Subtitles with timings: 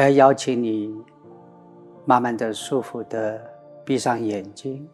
[0.00, 0.96] 我要邀请你，
[2.06, 3.38] 慢慢的、舒服的
[3.84, 4.88] 闭上眼睛。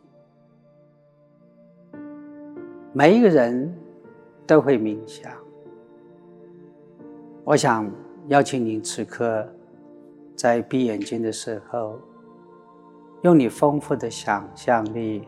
[2.93, 3.73] 每一个人
[4.49, 5.33] 都会冥想。
[7.45, 7.89] 我想
[8.27, 9.47] 邀请你此刻
[10.35, 12.01] 在闭眼睛的时候，
[13.23, 15.23] 用你丰富的想象力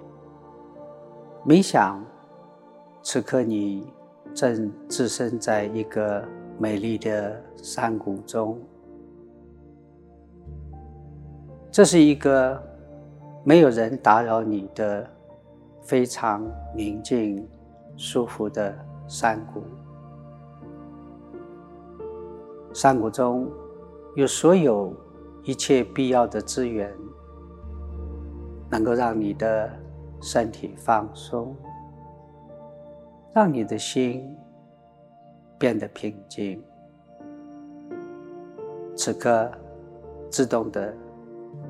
[1.46, 2.04] 冥想。
[3.00, 3.86] 此刻你
[4.34, 6.26] 正置身在一个
[6.58, 8.60] 美丽的山谷中。
[11.78, 12.60] 这是一个
[13.44, 15.08] 没有人打扰你的
[15.80, 16.44] 非常
[16.74, 17.48] 宁静、
[17.96, 19.62] 舒服的山谷。
[22.74, 23.48] 山谷中
[24.16, 24.92] 有所有
[25.44, 26.92] 一切必要的资源，
[28.68, 29.70] 能够让你的
[30.20, 31.54] 身体放松，
[33.32, 34.36] 让你的心
[35.56, 36.60] 变得平静。
[38.96, 39.48] 此刻，
[40.28, 40.92] 自动的。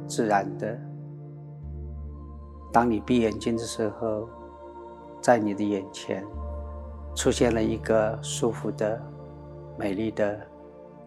[0.08, 0.76] 自然的，
[2.72, 4.26] 当你闭眼睛的时候，
[5.20, 6.24] 在你的眼前
[7.14, 9.00] 出现了一个舒服的、
[9.78, 10.40] 美丽的、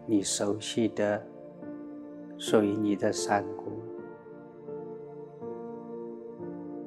[0.06, 1.20] 你熟悉的、
[2.38, 3.64] 属于你的山谷。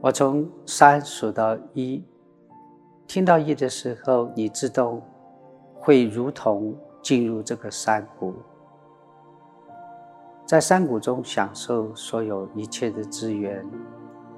[0.02, 2.04] 我从三数到一，
[3.08, 5.02] 听到一的时候，你自动
[5.74, 8.34] 会如同进入这个山谷。
[10.46, 13.66] 在山谷中享受所有一切的资源。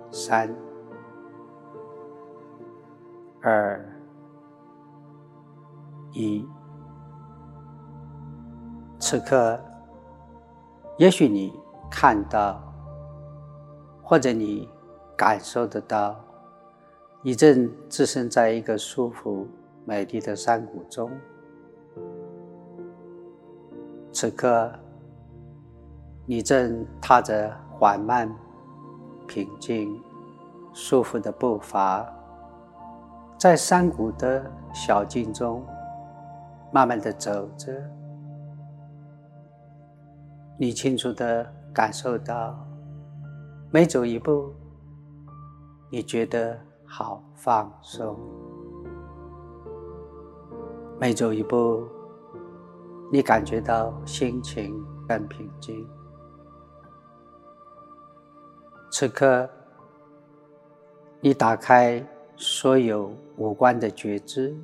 [0.09, 0.49] 三、
[3.41, 3.85] 二、
[6.13, 6.47] 一。
[8.97, 9.59] 此刻，
[10.97, 11.53] 也许你
[11.91, 12.63] 看到，
[14.01, 14.69] 或者你
[15.17, 16.15] 感受得到，
[17.21, 19.45] 你正置身在一个舒服、
[19.83, 21.11] 美丽的山谷中。
[24.13, 24.71] 此刻。
[26.29, 28.29] 你正踏着缓慢、
[29.29, 29.97] 平静、
[30.73, 32.05] 舒服的步伐，
[33.39, 35.65] 在山谷的小径中
[36.69, 37.71] 慢慢的走着。
[40.59, 42.59] 你清楚的感受到，
[43.71, 44.53] 每走一步，
[45.89, 48.13] 你觉得好放松；
[50.99, 51.87] 每走一步，
[53.13, 54.75] 你感觉到心情
[55.07, 55.87] 更平静。
[58.89, 59.47] 此刻，
[61.19, 62.03] 你打开
[62.35, 64.55] 所有五官的觉知，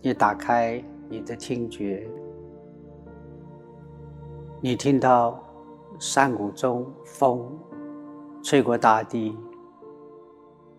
[0.00, 2.06] 你打开你的听觉，
[4.60, 5.42] 你听到
[5.98, 7.58] 山谷中风
[8.42, 9.38] 吹过大地，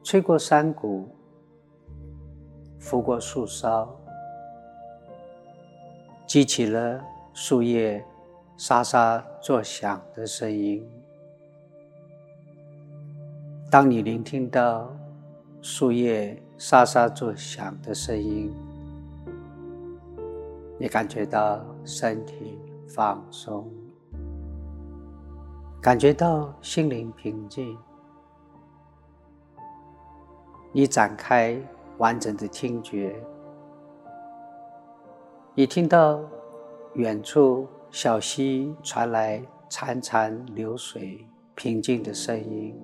[0.04, 1.08] 吹过山谷，
[2.78, 3.90] 拂过树梢，
[6.28, 7.02] 激起了
[7.34, 8.06] 树叶
[8.58, 10.88] 沙沙作响的声音。
[13.72, 14.96] 当你聆听到
[15.62, 18.54] 树叶沙沙作响的声音，
[20.80, 23.70] 你感觉到身体放松，
[25.82, 27.76] 感觉到心灵平静。
[30.72, 31.60] 你展开
[31.98, 33.16] 完整的听觉，
[35.56, 36.22] 你听到
[36.94, 42.80] 远处小溪传来潺潺流水、平静的声音。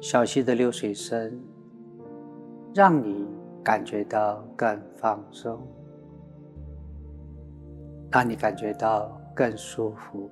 [0.00, 1.38] 小溪的流水声，
[2.74, 3.28] 让你
[3.62, 5.60] 感觉到更放松，
[8.10, 10.30] 让你感觉到更舒服。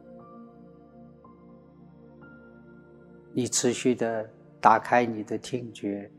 [3.34, 4.26] 你持续的
[4.58, 6.10] 打开你的听觉，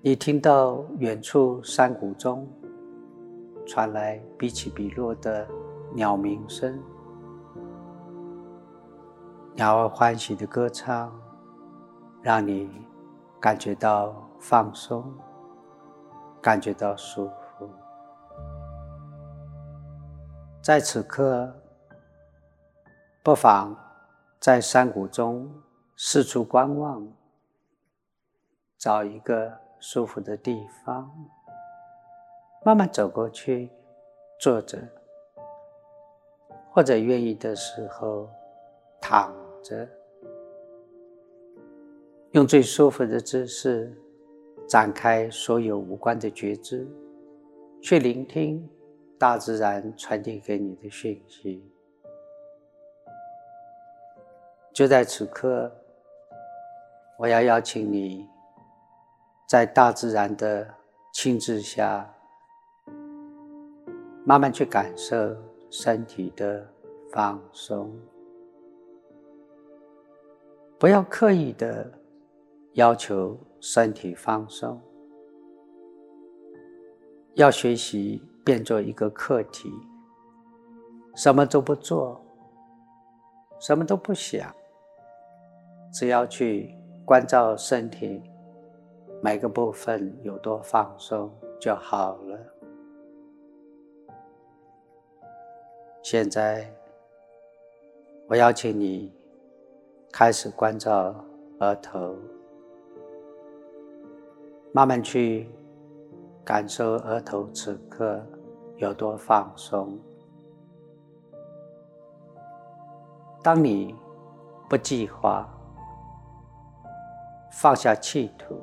[0.00, 2.48] 你听到远处山谷中
[3.66, 5.46] 传来比起比落的
[5.94, 6.76] 鸟鸣声，
[9.54, 11.12] 鸟儿欢喜的歌唱。
[12.26, 12.68] 让你
[13.40, 15.14] 感觉到放松，
[16.42, 17.70] 感觉到舒服。
[20.60, 21.54] 在此刻，
[23.22, 23.76] 不妨
[24.40, 25.48] 在山谷中
[25.96, 27.06] 四处观望，
[28.76, 31.08] 找一个舒服的地方，
[32.64, 33.70] 慢慢走过去，
[34.40, 34.76] 坐着，
[36.72, 38.28] 或者愿意的时候
[39.00, 39.32] 躺
[39.62, 39.88] 着。
[42.36, 43.90] 用最舒服的姿势，
[44.68, 46.86] 展开所有五官的觉知，
[47.80, 48.68] 去聆听
[49.18, 51.64] 大自然传递给你的讯息。
[54.70, 55.72] 就在此刻，
[57.18, 58.28] 我要邀请你，
[59.48, 60.68] 在大自然的
[61.14, 62.06] 亲自下，
[64.26, 65.34] 慢慢去感受
[65.70, 66.68] 身体的
[67.10, 67.90] 放松，
[70.78, 71.90] 不要刻意的
[72.76, 74.78] 要求身体放松，
[77.32, 79.72] 要学习变做一个课题，
[81.14, 82.20] 什么都不做，
[83.58, 84.54] 什么都不想，
[85.90, 86.76] 只要去
[87.06, 88.22] 关照身体。
[89.22, 92.38] 每个部分有多放松就好了。
[96.02, 96.70] 现在，
[98.28, 99.10] 我邀请你
[100.12, 101.24] 开始关照
[101.60, 102.14] 额头，
[104.76, 105.48] 慢慢去
[106.44, 108.22] 感受额头此刻
[108.76, 109.98] 有多放松。
[113.42, 113.96] 当你
[114.68, 115.48] 不计划，
[117.50, 118.54] 放下企图。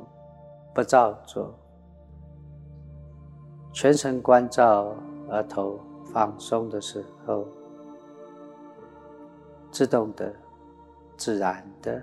[0.71, 1.51] 不造作，
[3.71, 4.95] 全神关照
[5.29, 5.79] 额头
[6.13, 7.47] 放松的时候，
[9.71, 10.31] 自动的、
[11.17, 11.99] 自然的，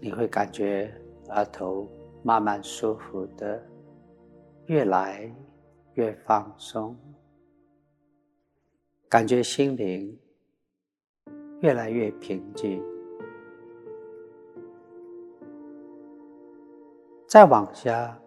[0.00, 0.92] 你会感觉
[1.28, 1.88] 额头
[2.28, 3.66] 慢慢舒服的，
[4.66, 5.34] 越来
[5.94, 6.94] 越放松，
[9.08, 10.14] 感觉心灵
[11.62, 12.84] 越来越平静。
[17.26, 18.20] 再往下，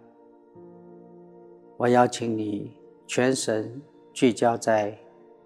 [1.77, 2.75] 我邀请你
[3.05, 3.79] 全神
[4.11, 4.97] 聚焦在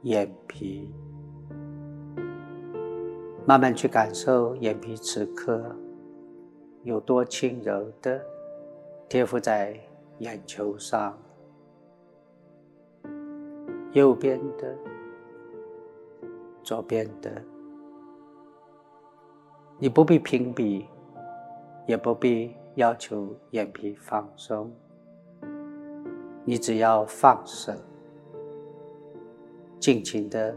[0.04, 0.90] 眼皮，
[3.46, 5.75] 慢慢去感受眼皮此刻
[6.84, 8.24] 有多轻柔的
[9.10, 9.80] 贴附在
[10.19, 11.18] 眼球上，
[13.94, 14.75] 右边的、
[16.63, 17.42] 左边的，
[19.78, 20.86] 你不必屏蔽，
[21.88, 22.56] 也不必。
[22.75, 24.69] 要求眼皮放松，
[26.44, 27.72] 你只要放手，
[29.80, 30.54] 尽情的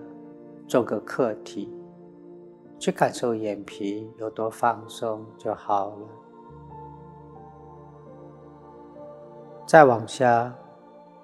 [0.66, 1.72] 做个客体，
[2.76, 6.08] 去感受眼皮有多放松就好了。
[9.68, 10.50] 再往下，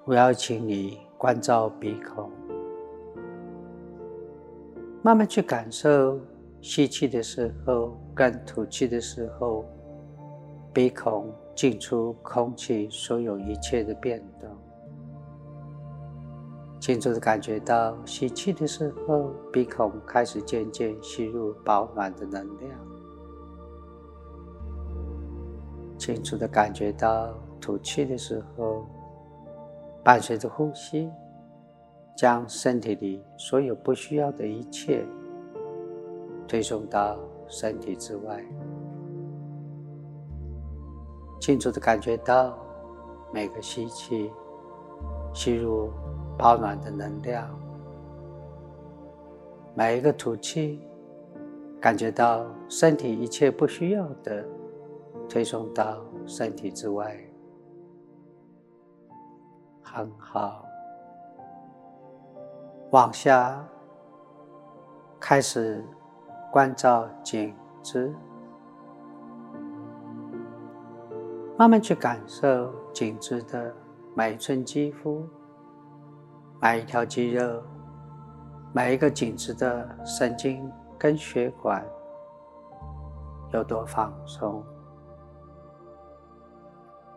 [0.03, 2.29] 我要请你关照鼻孔，
[5.01, 6.19] 慢慢去感受
[6.61, 9.65] 吸气的时候跟吐气的时候。
[10.71, 14.49] 鼻孔进出空气所有一切的变动，
[16.81, 22.77] 清楚的感觉到吸气的时候，鼻孔开始渐渐吸入保暖的能量；
[25.97, 27.33] 清楚的感觉到
[27.65, 28.85] 吐气的时候，
[30.03, 31.09] 伴随着呼吸，
[32.15, 35.03] 将身体里所有不需要的一切
[36.47, 37.17] 推送到
[37.47, 38.45] 身体之外。
[41.41, 42.55] 清楚的感觉到
[43.33, 44.31] 每个吸气
[45.33, 45.89] 吸入
[46.37, 47.49] 保暖的能量，
[49.73, 50.87] 每一个吐气
[51.81, 54.45] 感觉到身体一切不需要的
[55.27, 57.17] 推送到身体之外，
[59.95, 60.65] 很好。
[62.91, 63.65] 往下
[65.21, 65.81] 开始
[66.51, 68.13] 关照颈子。
[71.57, 73.73] 慢慢去感受颈子的
[74.13, 75.25] 每一寸肌肤、
[76.61, 77.63] 每一条肌肉、
[78.73, 81.81] 每一个颈子的神经跟血管
[83.53, 84.61] 有多放松。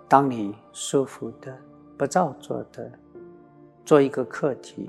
[0.09, 1.59] 当你舒服的、
[1.99, 2.91] 不造作的
[3.85, 4.89] 做一个课题，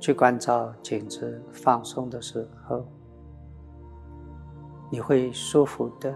[0.00, 2.82] 去关照颈子放松的时候，
[4.90, 6.12] 你会舒服的。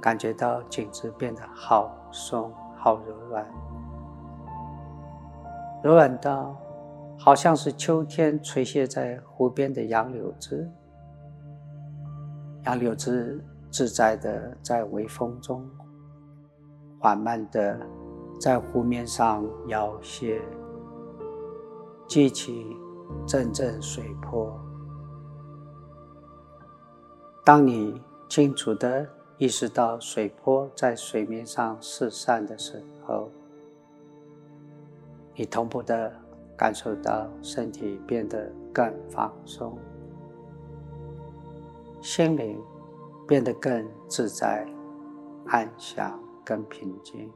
[0.00, 3.46] 感觉到颈子变得好松、好柔软，
[5.82, 6.54] 柔软到
[7.18, 10.70] 好像是秋天垂泻在湖边的杨柳枝，
[12.64, 15.66] 杨柳枝自在的在微风中
[17.04, 17.78] 缓慢的
[18.40, 20.40] 在湖面上摇曳，
[22.08, 22.74] 激起
[23.26, 24.58] 阵阵水波。
[27.44, 29.06] 当你清楚的。
[29.36, 33.28] 意识到水波在水面上四散的时候，
[35.34, 36.10] 你同步的
[36.56, 39.76] 感受到身体变得更放松，
[42.00, 42.56] 心灵
[43.26, 44.64] 变得更自在、
[45.46, 47.30] 安详、更平静。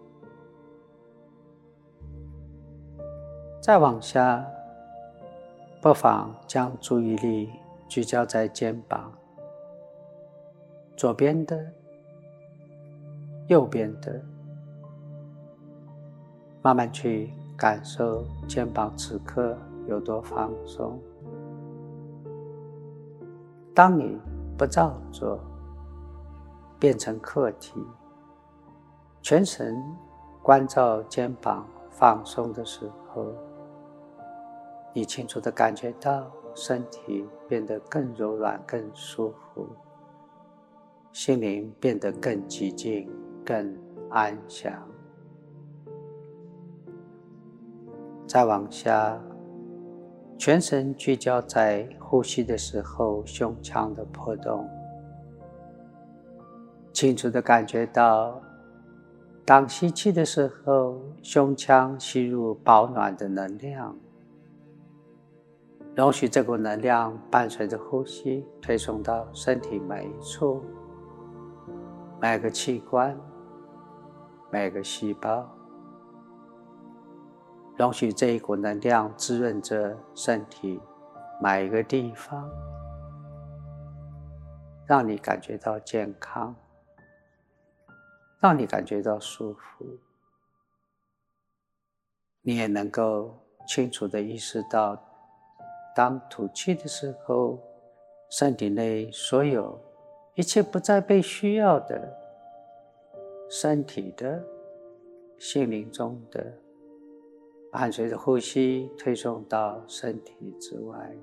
[3.60, 4.44] 再往下，
[5.82, 7.50] 不妨将注意力
[7.88, 9.12] 聚焦在肩膀，
[10.96, 11.72] 左边的。
[13.48, 14.22] 右边的，
[16.60, 21.00] 慢慢去感受肩膀此刻有多放松。
[23.74, 24.18] 当你
[24.58, 25.40] 不照做，
[26.78, 27.82] 变成客体，
[29.20, 29.82] 全神
[30.42, 33.26] 关照肩膀放松的时候，
[34.94, 39.66] 你清楚的感觉到身体变得更柔软、更舒服，
[41.12, 43.10] 心灵变得更寂静、
[43.44, 43.76] 更
[44.10, 44.72] 安详。
[48.26, 49.20] 再往下，
[50.38, 54.68] 全神聚焦在呼吸的时候胸腔的波动，
[56.92, 58.40] 清楚的感觉到，
[59.48, 63.96] 当吸气的时候，胸腔吸入保暖的能量，
[65.96, 70.62] 容许这股能量伴随着呼吸推送到身体每一处、
[72.20, 73.18] 每个器官、
[74.50, 75.48] 每个细胞。
[77.78, 80.78] 容许这一股能量滋润着身体
[81.40, 82.46] 每一个地方，
[84.84, 86.54] 让你感觉到健康，
[88.40, 89.98] 让你感觉到舒服。
[92.42, 93.34] 你也能够
[93.66, 94.98] 清楚的意识到，
[95.94, 97.58] 当吐气的时候，
[98.30, 99.78] 身体内所有
[100.34, 102.16] 一切不再被需要的，
[103.50, 104.42] 身体的、
[105.38, 106.54] 心灵中的。
[107.70, 111.14] 伴随着呼吸推送到身体之外，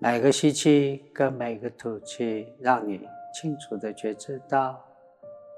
[0.00, 4.80] 每个吸气跟每个吐气，让你清楚的觉知到，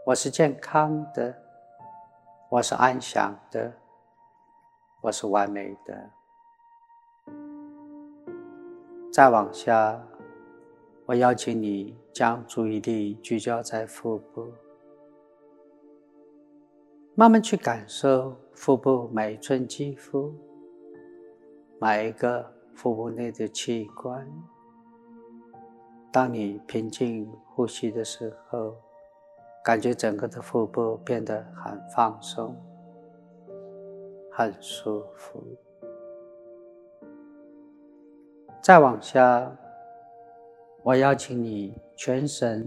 [0.07, 1.37] 我是健康的，
[2.49, 3.71] 我是安详的，
[5.03, 6.11] 我是完美的。
[9.13, 10.03] 再往下，
[11.05, 14.51] 我邀请你将注意力聚焦在腹部。
[17.15, 20.35] 慢慢去感受腹部每一寸肌肤，
[21.79, 24.27] 每一个腹部内的器官。
[26.13, 28.75] 当你平静呼吸的时候，
[29.63, 32.57] 感觉整个的腹部变得很放松、
[34.33, 35.43] 很舒服。
[38.63, 39.55] 再往下，
[40.83, 42.67] 我邀请你全神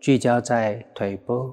[0.00, 1.52] 聚焦在腿部。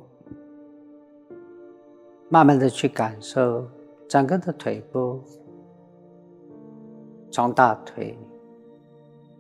[2.30, 3.68] 慢慢的去感受
[4.08, 5.22] 整个的腿部，
[7.30, 8.18] 从大腿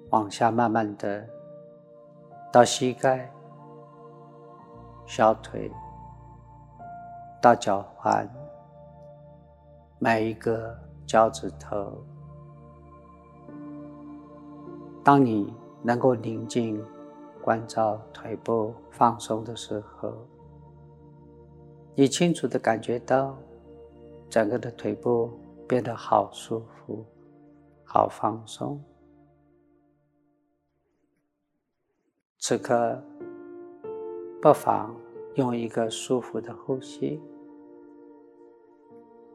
[0.09, 1.25] 往下，慢慢的
[2.51, 3.31] 到膝盖、
[5.05, 5.71] 小腿
[7.41, 8.27] 到脚踝，
[9.99, 12.03] 每一个脚趾头。
[15.03, 16.83] 当你能够宁静
[17.41, 20.13] 关照腿部放松的时候。
[21.93, 23.37] 你清楚的感觉到，
[24.29, 25.29] 整个的腿部
[25.67, 27.05] 变得好舒服，
[27.83, 28.81] 好放松。
[32.43, 32.99] 此刻，
[34.41, 34.95] 不妨
[35.35, 37.21] 用一个舒服的呼吸，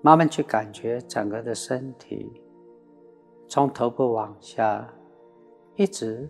[0.02, 2.32] 慢慢去感觉整个的身体，
[3.46, 4.92] 从头部往下，
[5.76, 6.28] 一直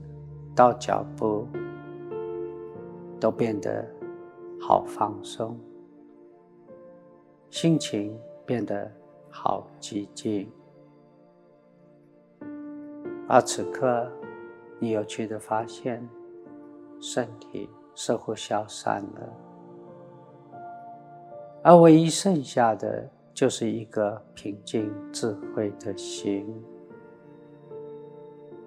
[0.54, 1.48] 到脚部，
[3.18, 3.82] 都变得
[4.60, 5.58] 好放松。
[7.48, 8.14] 心情
[8.44, 8.92] 变得
[9.30, 10.52] 好寂静，
[13.26, 14.12] 而此刻，
[14.78, 16.06] 你有趣的发现，
[17.08, 20.58] 身体似乎消散了，
[21.62, 26.52] 而唯一剩下的就是一个平静智慧的心。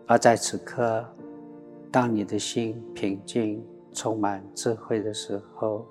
[0.07, 1.05] 而在此刻，
[1.91, 5.85] 当你的心平静、充满智慧的时候，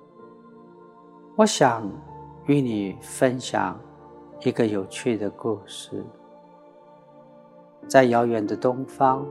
[1.35, 1.87] 我想。
[2.47, 3.79] 与你分享
[4.43, 6.03] 一个有趣的故事。
[7.87, 9.23] 在遥远的东方，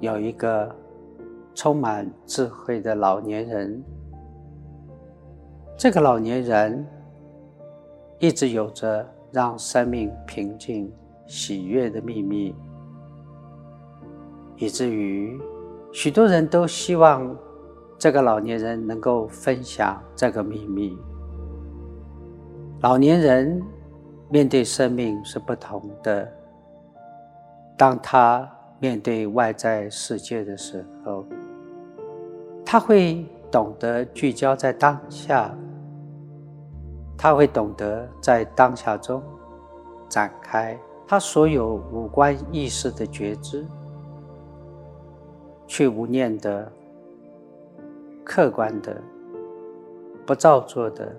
[0.00, 0.74] 有一个
[1.54, 3.82] 充满智慧的老年人。
[5.76, 6.86] 这个老年人
[8.18, 10.92] 一直有着让生命平静、
[11.26, 12.54] 喜悦的秘密，
[14.56, 15.40] 以至于
[15.92, 17.36] 许多人都希望
[17.98, 20.96] 这个老年人能够分享这个秘密。
[22.80, 23.62] 老年人
[24.28, 26.28] 面对生命是不同的。
[27.76, 31.24] 当他面对外在世界的时候，
[32.72, 35.54] 他会懂得聚焦在当下，
[37.18, 39.22] 他会懂得在当下中
[40.08, 43.66] 展开他所有五官意识的觉知，
[45.66, 46.72] 去无念的、
[48.24, 48.96] 客观的、
[50.24, 51.14] 不造作的。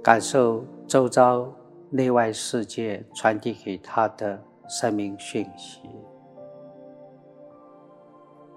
[0.00, 1.52] 感受周遭
[1.90, 5.80] 内外世界传递给他的生命讯息，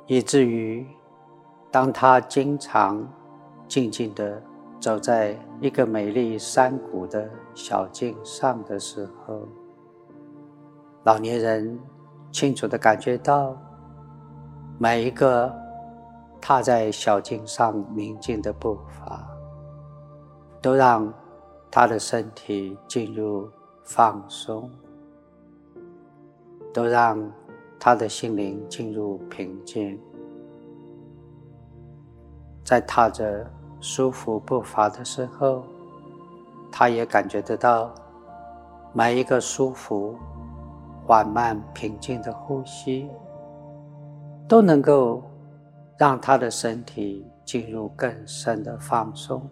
[0.05, 0.85] 以至于
[1.73, 3.03] 当他经常
[3.67, 4.39] 静静的
[4.79, 9.47] 走在一个美丽山谷的小径上的时候，
[11.03, 11.79] 老年人
[12.31, 13.57] 清楚的感觉到
[14.77, 15.51] 每一个
[16.39, 19.27] 踏在小径上宁静的步伐，
[20.61, 21.11] 都让。
[21.75, 23.49] 他的身体进入
[23.83, 24.69] 放松，
[26.71, 27.31] 都让
[27.79, 29.99] 他的心灵进入平静。
[32.63, 33.45] 在踏着
[33.79, 35.63] 舒服步伐的时候，
[36.71, 37.93] 他也感觉得到
[38.93, 40.15] 每一个舒服、
[41.05, 43.09] 缓慢、平静的呼吸，
[44.47, 45.21] 都能够
[45.97, 49.47] 让他的身体进入更深的放松。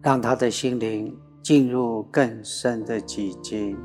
[0.00, 3.76] 让他的心灵进入更深的寂静。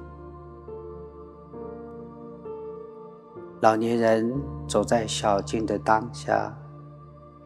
[3.61, 4.31] 老年人
[4.67, 6.55] 走在小径的当下，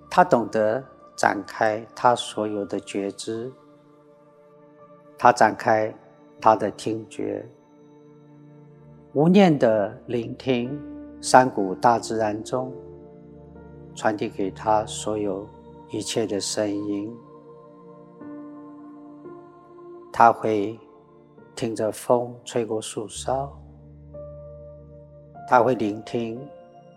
[0.10, 0.84] 他懂得
[1.16, 3.52] 展开他所有的觉知，
[5.18, 5.94] 他展开
[6.42, 7.48] 他的听觉，
[9.14, 10.80] 无念的聆听
[11.22, 12.74] 山谷大自然中
[13.96, 15.48] 传递给他所有
[15.90, 17.16] 一切的声音。
[20.12, 20.80] 他会
[21.56, 23.52] 听着风吹过树梢，
[25.48, 26.40] 他会聆听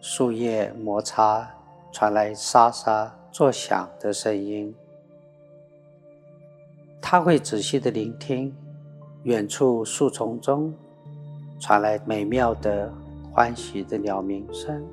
[0.01, 1.46] 树叶摩擦
[1.92, 4.74] 传来沙沙作响的声音，
[7.00, 8.55] 他会仔细的聆听
[9.24, 10.72] 远处树丛中
[11.59, 12.92] 传来美妙的
[13.33, 14.85] 欢喜的鸟鸣声，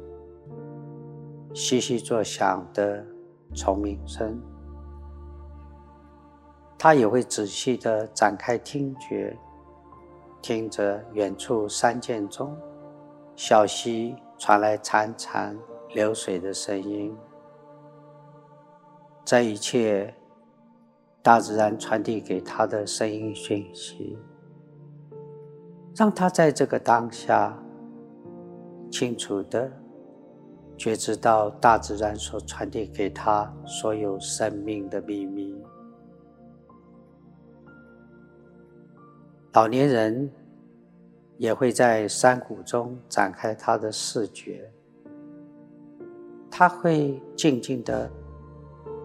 [1.54, 3.06] 悉悉作响的
[3.54, 4.42] 虫鸣声。
[6.80, 9.38] 他也会仔细的展开听觉，
[10.42, 12.56] 听着远处山涧中
[13.36, 15.56] 小溪传来潺潺
[15.94, 17.16] 流水的声音。
[19.26, 20.14] 这一切，
[21.22, 24.18] 大自然传递给他的声音讯息，
[25.96, 27.58] 让他在这个当下
[28.90, 29.70] 清楚的
[30.78, 35.62] 觉知到大自然所传递给他所有生命的秘密。
[39.54, 40.32] 老年人
[41.38, 44.72] 也会在山谷中展开他的视觉，
[46.50, 48.12] 他会静静的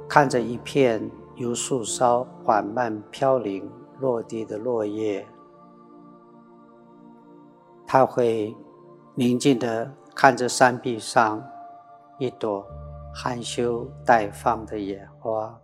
[0.09, 5.27] 看着一片由树梢缓慢飘零落地的落叶，
[7.87, 8.57] 他会
[9.15, 11.43] 宁静的看着山壁上
[12.19, 12.67] 一朵
[13.15, 15.61] 含羞待放的野花，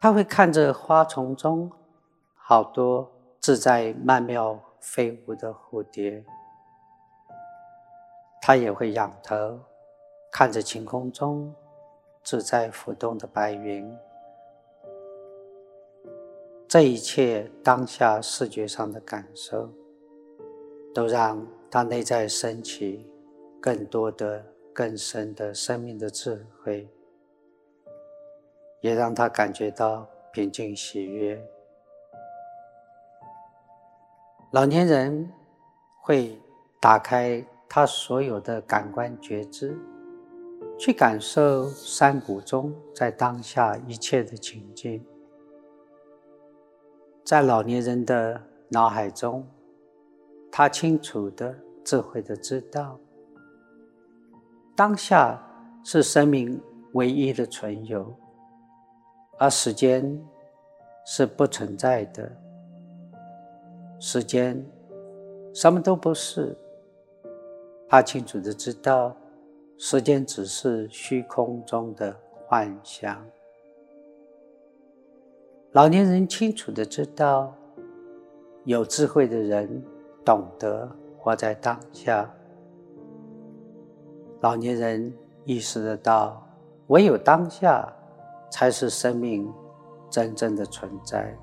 [0.00, 1.70] 他会看着花丛中。
[2.44, 6.22] 好多自在曼妙飞舞的蝴蝶，
[8.44, 9.56] 他也会仰头
[10.32, 11.54] 看着晴空中
[12.24, 13.96] 自在浮动的白云。
[16.66, 19.70] 这一切当下视觉上的感受，
[20.92, 23.08] 都让他内在升起
[23.60, 26.88] 更多的、更深的生命的智慧，
[28.80, 31.40] 也让他感觉到平静喜悦。
[34.50, 35.30] 老年人
[36.02, 36.36] 会
[36.80, 37.44] 打开
[37.74, 39.74] 他所有的感官觉知，
[40.78, 45.02] 去感受山谷中在当下一切的情境。
[47.24, 49.48] 在老年人的脑海中，
[50.50, 53.00] 他清楚的、智慧的知道，
[54.76, 55.42] 当下
[55.82, 56.60] 是生命
[56.92, 58.14] 唯一的存有，
[59.38, 60.22] 而时间
[61.06, 62.30] 是不存在的。
[63.98, 64.62] 时间
[65.54, 66.54] 什么都不是，
[67.92, 69.14] 他清楚的知道，
[69.76, 73.22] 时间只是虚空中的幻象。
[75.72, 77.54] 老年人清楚的知道，
[78.64, 79.84] 有智慧的人
[80.24, 82.26] 懂得活在当下。
[84.40, 85.12] 老年人
[85.44, 86.42] 意识得到，
[86.86, 87.86] 唯有当下
[88.50, 89.52] 才是生命
[90.08, 91.36] 真正的存在。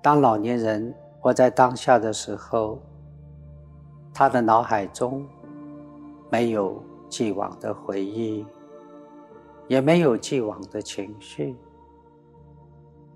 [0.00, 2.78] 当老年人活在当下的时候，
[4.12, 5.26] 他的脑海中
[6.30, 8.44] 没有既往的回忆，
[9.68, 11.56] 也没有既往的情绪。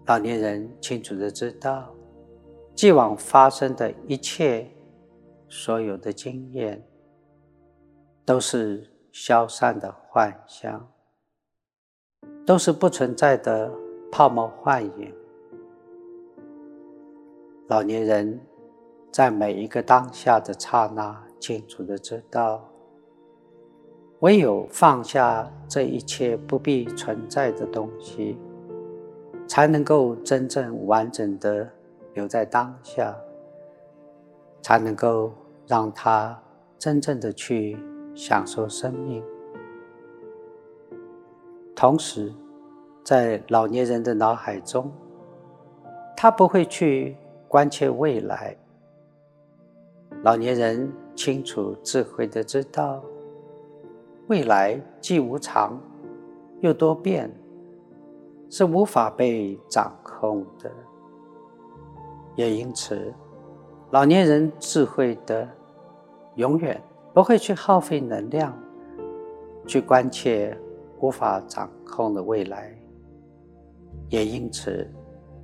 [0.06, 1.88] 老年人清楚的知道，
[2.74, 4.70] 既往发生的一切，
[5.48, 6.86] 所有的经验，
[8.24, 10.88] 都是消散的幻象。
[12.46, 13.72] 都是不存在的
[14.12, 15.14] 泡沫幻影。
[17.68, 18.38] 老年人
[19.14, 22.68] 在每一个当下的刹那，清楚的知道，
[24.18, 28.36] 唯有放下这一切不必存在的东西，
[29.46, 31.70] 才能够真正完整的
[32.14, 33.16] 留在当下，
[34.60, 35.32] 才能够
[35.64, 36.36] 让他
[36.76, 37.78] 真正的去
[38.16, 39.22] 享受生命。
[41.76, 42.34] 同时，
[43.04, 44.90] 在老年人的脑海中，
[46.16, 47.16] 他不会去。
[47.46, 48.56] 关切未来，
[50.22, 53.02] 老年人清楚智慧的知道，
[54.28, 55.78] 未来既无常
[56.60, 57.30] 又多变，
[58.48, 60.70] 是无法被掌控的。
[62.36, 63.12] 也因此，
[63.90, 65.46] 老年人智慧的
[66.36, 66.80] 永远
[67.12, 68.56] 不会去耗费能量，
[69.66, 70.56] 去关切
[71.00, 72.74] 无法掌控的未来。
[74.08, 74.90] 也因此，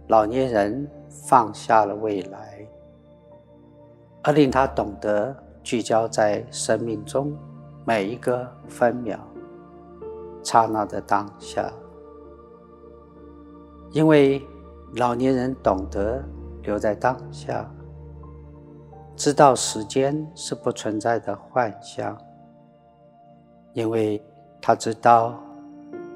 [0.09, 0.89] 老年人。
[1.27, 2.50] 放下了未来，
[4.23, 7.37] 而令他懂得聚焦在生命中
[7.85, 9.19] 每一个分秒、
[10.43, 11.71] 刹那的当下。
[13.93, 14.41] 因为
[14.97, 16.23] 老年人懂得
[16.63, 17.69] 留在当下，
[19.17, 22.17] 知道时间是不存在的幻象，
[23.73, 24.23] 因为
[24.61, 25.41] 他知道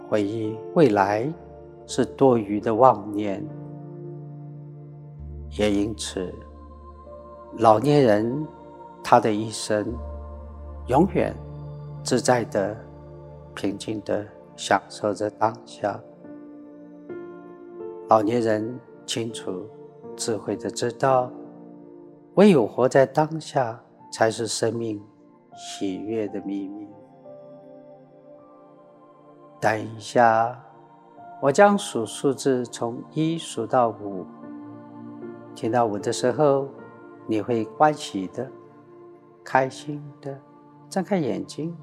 [0.09, 1.33] 回忆未来
[1.87, 3.45] 是多余的妄念。
[5.59, 6.35] 也因此，
[7.59, 8.45] 老年人
[9.03, 9.87] 他的一生
[10.89, 11.33] 永远
[12.03, 12.77] 自在的、
[13.55, 15.99] 平静的享受着当下。
[18.09, 19.69] 老年人清楚、
[20.17, 21.31] 智慧的知道，
[22.35, 23.81] 唯有活在当下，
[24.13, 25.01] 才是生命
[25.57, 26.89] 喜悦的秘密。
[29.61, 30.61] 等一下，
[31.41, 34.27] 我将数数字，从一数到五。
[35.55, 36.67] 听到五的时候，
[37.27, 38.51] 你会欢喜的、
[39.43, 40.39] 开心的
[40.89, 41.77] 睁开眼睛，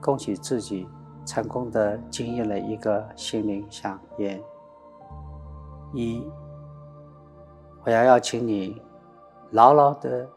[0.00, 0.88] 恭喜自己
[1.24, 4.42] 成功的经验了一个心灵响应。
[5.92, 6.26] 一，
[7.84, 8.80] 我要邀请你
[9.50, 10.28] 牢牢的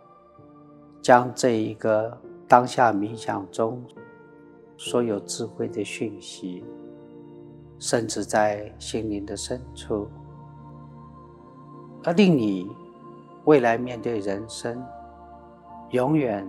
[1.01, 2.15] 将这一个
[2.47, 3.83] 当下冥想中
[4.77, 6.63] 所有智慧的讯息，
[7.79, 10.07] 甚至在心灵的深处。
[12.03, 12.69] 而令你
[13.47, 14.85] 未来面对人生，
[15.91, 16.45] 永远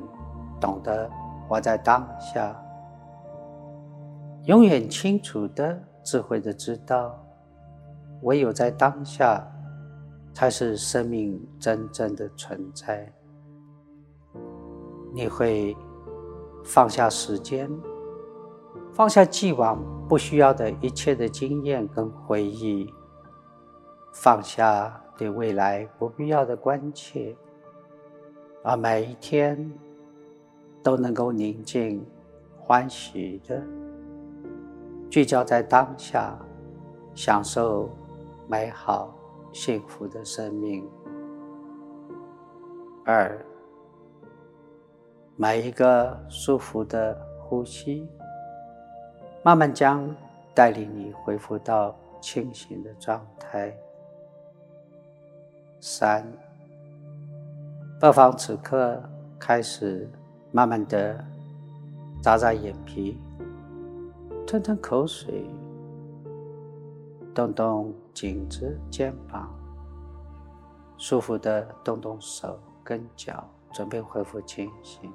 [0.61, 1.09] 懂得
[1.49, 2.61] 活在当下，
[4.47, 7.17] 永远清楚的、智慧的知道，
[8.23, 9.47] 唯有在当下，
[10.35, 13.13] 才是生命真正的存在。
[15.15, 15.77] 你会
[16.65, 17.71] 放下时间，
[18.93, 22.93] 放下既往不需要的一切的经验跟回忆，
[24.13, 25.01] 放下。
[25.19, 27.35] 对未来不必要的关切，
[28.63, 29.71] 而每一天
[30.81, 32.07] 都能够宁静、
[32.57, 33.61] 欢喜的
[35.11, 36.39] 聚焦在当下，
[37.17, 37.91] 享受
[38.47, 39.13] 美好、
[39.53, 40.89] 幸福的生命。
[43.05, 43.45] 二，
[45.35, 48.07] 每一个舒服的呼吸，
[49.43, 50.15] 慢慢将
[50.55, 53.77] 带领你恢复到清醒的状态。
[55.81, 56.27] 三，
[58.01, 59.01] 不妨此刻
[59.39, 60.11] 开始
[60.51, 61.25] 慢慢的
[62.21, 63.17] 眨眨眼皮，
[64.45, 65.49] 吞吞口水，
[67.33, 69.49] 动动颈子、肩膀，
[70.97, 75.13] 舒服的动动手跟脚，准备恢复清醒。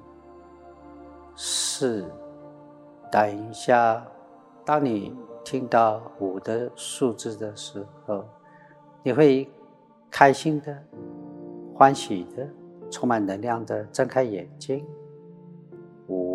[1.36, 2.10] 四，
[3.12, 4.02] 等一下，
[4.64, 8.24] 当你听到五的数字的时候，
[9.04, 9.50] 你会。
[10.16, 10.78] 开心的、
[11.74, 12.48] 欢喜的、
[12.92, 14.86] 充满能量的，睁开眼睛。
[16.08, 16.33] 五。